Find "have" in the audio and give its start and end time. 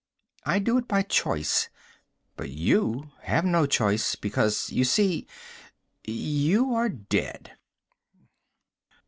3.21-3.45